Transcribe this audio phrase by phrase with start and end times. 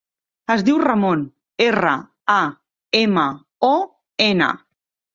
[0.53, 1.21] Es diu Ramon:
[1.67, 1.93] erra,
[2.39, 2.41] a,
[3.05, 3.29] ema,
[3.73, 3.75] o,
[4.33, 4.55] ena.